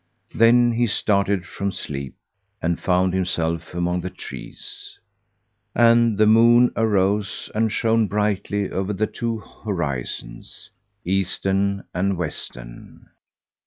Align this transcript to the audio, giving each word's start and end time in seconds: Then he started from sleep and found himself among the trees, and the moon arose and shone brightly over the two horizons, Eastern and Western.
Then 0.33 0.71
he 0.71 0.87
started 0.87 1.45
from 1.45 1.71
sleep 1.71 2.15
and 2.59 2.79
found 2.79 3.13
himself 3.13 3.75
among 3.75 4.01
the 4.01 4.09
trees, 4.09 4.97
and 5.75 6.17
the 6.17 6.25
moon 6.25 6.71
arose 6.75 7.51
and 7.53 7.71
shone 7.71 8.07
brightly 8.07 8.71
over 8.71 8.93
the 8.93 9.05
two 9.05 9.43
horizons, 9.63 10.71
Eastern 11.05 11.83
and 11.93 12.17
Western. 12.17 13.11